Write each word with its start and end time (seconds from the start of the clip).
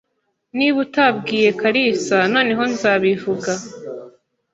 Niba 0.57 0.77
utabwiye 0.85 1.49
kalisa, 1.61 2.17
noneho 2.33 2.63
nzabivuga. 2.71 3.51